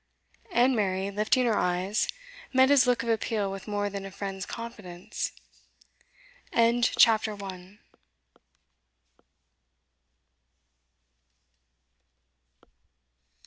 [0.51, 2.07] And Mary, lifting her eyes,
[2.51, 5.29] met his look of appeal with more than a friend's confidenc